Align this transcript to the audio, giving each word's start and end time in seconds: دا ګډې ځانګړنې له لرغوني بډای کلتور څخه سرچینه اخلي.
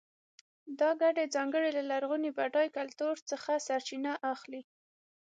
دا 0.79 0.89
ګډې 1.01 1.23
ځانګړنې 1.35 1.71
له 1.77 1.83
لرغوني 1.91 2.29
بډای 2.37 2.67
کلتور 2.77 3.15
څخه 3.29 3.51
سرچینه 3.67 4.13
اخلي. 4.33 4.61